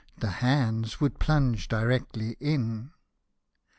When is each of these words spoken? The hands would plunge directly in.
The 0.17 0.31
hands 0.41 0.99
would 0.99 1.19
plunge 1.19 1.67
directly 1.67 2.35
in. 2.39 2.89